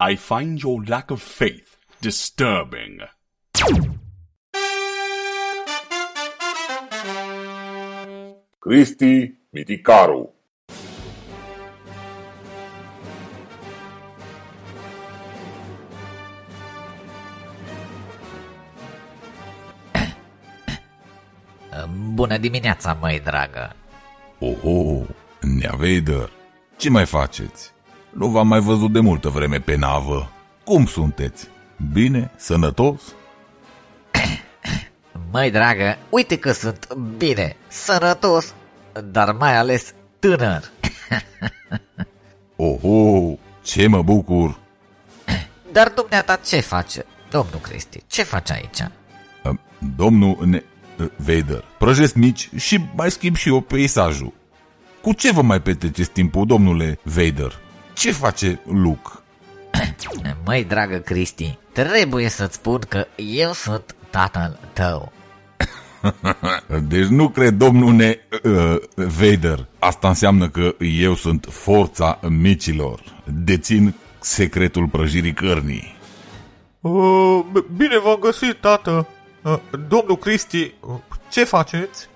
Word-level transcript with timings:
I 0.00 0.16
find 0.16 0.60
your 0.60 0.82
lack 0.84 1.10
of 1.10 1.22
faith 1.22 1.76
disturbing. 2.00 3.00
Cristi 8.58 9.38
Miticaru 9.50 10.34
Bună 22.12 22.38
dimineața, 22.38 22.92
măi 23.00 23.20
dragă! 23.20 23.76
Oho, 24.38 25.06
Nea 25.40 25.74
Vader, 25.76 26.30
ce 26.76 26.90
mai 26.90 27.06
faceți? 27.06 27.72
Nu 28.14 28.26
v-am 28.28 28.48
mai 28.48 28.60
văzut 28.60 28.92
de 28.92 29.00
multă 29.00 29.28
vreme 29.28 29.60
pe 29.60 29.76
navă. 29.76 30.30
Cum 30.64 30.86
sunteți? 30.86 31.48
Bine? 31.92 32.30
Sănătos? 32.36 33.00
Măi 35.32 35.50
dragă, 35.50 35.98
uite 36.10 36.38
că 36.38 36.52
sunt 36.52 36.94
bine, 37.16 37.56
sănătos, 37.68 38.54
dar 39.04 39.32
mai 39.32 39.56
ales 39.56 39.94
tânăr. 40.18 40.70
Oho, 42.56 43.38
ce 43.62 43.86
mă 43.86 44.02
bucur! 44.02 44.58
Dar 45.72 45.88
dumneata 45.88 46.36
ce 46.44 46.60
face, 46.60 47.06
domnul 47.30 47.60
Cristi? 47.62 48.02
Ce 48.06 48.22
faci 48.22 48.50
aici? 48.50 48.78
Domnul 49.96 50.38
ne... 50.44 50.62
Vader, 51.16 51.64
prăjesc 51.78 52.14
mici 52.14 52.50
și 52.56 52.80
mai 52.94 53.10
schimb 53.10 53.36
și 53.36 53.48
eu 53.48 53.60
peisajul. 53.60 54.32
Cu 55.02 55.12
ce 55.12 55.32
vă 55.32 55.42
mai 55.42 55.60
petreceți 55.60 56.10
timpul, 56.10 56.46
domnule 56.46 56.98
Vader? 57.02 57.62
Ce 57.94 58.12
face 58.12 58.60
Luke? 58.64 59.10
Măi, 60.44 60.64
dragă 60.64 60.96
Cristi, 60.96 61.58
trebuie 61.72 62.28
să-ți 62.28 62.54
spun 62.54 62.78
că 62.88 63.06
eu 63.16 63.52
sunt 63.52 63.94
tatăl 64.10 64.58
tău. 64.72 65.12
Deci 66.88 67.06
nu 67.06 67.28
cred, 67.28 67.54
domnule 67.54 68.20
uh, 68.42 68.76
Vader. 68.94 69.66
Asta 69.78 70.08
înseamnă 70.08 70.48
că 70.48 70.74
eu 70.78 71.14
sunt 71.14 71.46
forța 71.50 72.18
micilor. 72.28 73.00
Dețin 73.24 73.94
secretul 74.20 74.86
prăjirii 74.86 75.32
cărnii. 75.32 75.96
Uh, 76.80 77.44
bine 77.76 77.98
v-am 77.98 78.18
găsit, 78.20 78.60
tată. 78.60 79.06
Uh, 79.42 79.58
domnul 79.88 80.16
Cristi, 80.16 80.74
uh, 80.80 80.94
ce 81.30 81.44
faceți? 81.44 82.08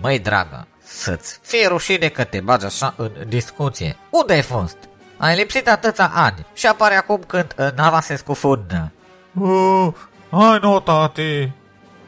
Măi, 0.00 0.18
dragă, 0.18 0.66
să-ți 0.88 1.38
fie 1.42 1.66
rușine 1.66 2.08
că 2.08 2.24
te 2.24 2.40
bagi 2.40 2.64
așa 2.64 2.94
în 2.96 3.10
discuție. 3.28 3.96
Unde 4.10 4.32
ai 4.32 4.42
fost? 4.42 4.76
Ai 5.16 5.36
lipsit 5.36 5.68
atâția 5.68 6.10
ani 6.14 6.46
și 6.54 6.66
apare 6.66 6.94
acum 6.94 7.20
când 7.26 7.54
uh, 7.58 7.68
nava 7.76 8.00
se 8.00 8.16
scufundă. 8.16 8.92
Uh, 9.32 9.88
hai 10.30 10.58
nu, 10.62 10.80
tati. 10.80 11.50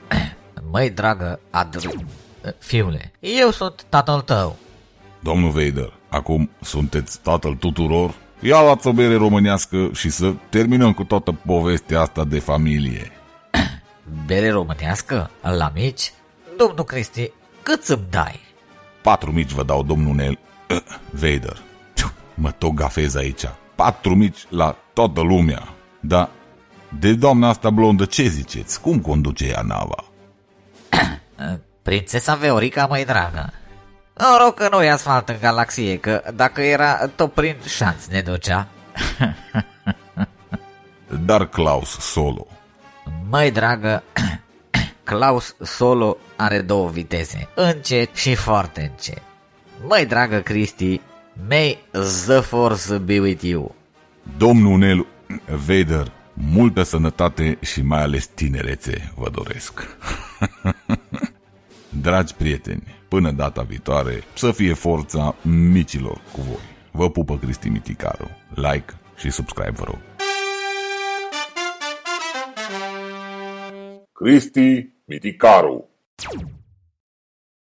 Măi, 0.71 0.91
dragă, 0.91 1.41
Adri... 1.51 2.05
Fiule, 2.59 3.13
eu 3.19 3.51
sunt 3.51 3.85
tatăl 3.89 4.21
tău. 4.21 4.57
Domnul 5.19 5.51
Vader, 5.51 5.93
acum 6.09 6.51
sunteți 6.61 7.21
tatăl 7.21 7.55
tuturor? 7.55 8.15
Ia 8.41 8.63
luați 8.63 8.87
o 8.87 8.93
bere 8.93 9.15
românească 9.15 9.91
și 9.93 10.11
să 10.11 10.33
terminăm 10.49 10.93
cu 10.93 11.05
toată 11.05 11.39
povestea 11.47 12.01
asta 12.01 12.25
de 12.25 12.39
familie. 12.39 13.13
Bere 14.27 14.51
românească? 14.51 15.31
La 15.41 15.73
mici? 15.75 16.13
Domnul 16.57 16.85
Cristi, 16.85 17.31
cât 17.63 17.83
să-mi 17.83 18.07
dai? 18.11 18.41
Patru 19.03 19.33
mici 19.33 19.53
vă 19.53 19.63
dau, 19.63 19.83
domnul 19.83 20.39
uh, 20.71 20.77
Vader. 21.11 21.63
Mă 22.35 22.51
tot 22.51 22.73
gafez 22.73 23.15
aici. 23.15 23.45
Patru 23.75 24.15
mici 24.15 24.47
la 24.49 24.77
toată 24.93 25.21
lumea. 25.21 25.69
Da, 26.01 26.31
de 26.99 27.15
doamna 27.15 27.49
asta 27.49 27.71
blondă 27.71 28.05
ce 28.05 28.23
ziceți? 28.23 28.81
Cum 28.81 29.01
conduce 29.01 29.47
ea 29.47 29.63
nava? 29.63 30.05
Prințesa 31.83 32.35
Veorica, 32.35 32.87
mai 32.87 33.05
dragă. 33.05 33.53
Noroc 34.17 34.55
că 34.55 34.69
nu 34.71 34.83
e 34.83 34.91
asfalt 34.91 35.29
în 35.29 35.37
galaxie, 35.41 35.97
că 35.97 36.23
dacă 36.35 36.61
era 36.61 37.07
tot 37.07 37.33
prin 37.33 37.57
șanț 37.67 38.05
ne 38.07 38.21
ducea. 38.21 38.69
Dar 41.27 41.47
Klaus 41.47 41.99
Solo. 41.99 42.47
Măi, 43.29 43.51
dragă, 43.51 44.03
Klaus 45.11 45.57
Solo 45.63 46.17
are 46.37 46.61
două 46.61 46.89
viteze, 46.89 47.49
încet 47.55 48.15
și 48.15 48.35
foarte 48.35 48.81
încet. 48.91 49.23
Măi, 49.89 50.07
dragă 50.07 50.39
Cristi, 50.39 51.01
may 51.49 51.79
the 52.25 52.41
force 52.41 52.97
be 52.97 53.21
with 53.21 53.43
you. 53.43 53.75
Domnul 54.37 54.79
Nel 54.79 55.07
Vader, 55.67 56.13
multă 56.35 56.83
sănătate 56.83 57.59
și 57.61 57.83
mai 57.83 58.03
ales 58.03 58.27
tinerețe 58.27 59.13
vă 59.17 59.31
doresc. 59.31 59.97
Dragi 62.03 62.35
prieteni, 62.35 62.83
până 63.09 63.31
data 63.31 63.63
viitoare, 63.63 64.23
să 64.35 64.53
fie 64.53 64.73
forța 64.73 65.35
micilor 65.43 66.21
cu 66.33 66.41
voi. 66.41 66.65
Vă 66.91 67.11
pupă 67.11 67.39
Cristi 67.39 67.69
Miticaru. 67.69 68.31
Like 68.55 68.95
și 69.17 69.31
subscribe, 69.31 69.73
vă 69.75 69.85
rog. 69.85 69.99
Cristi 74.13 74.99
Miticaru 75.11 75.85